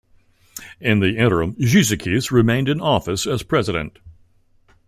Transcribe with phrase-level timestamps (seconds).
[0.79, 3.99] In the interim, Gizikis, remained in office as President.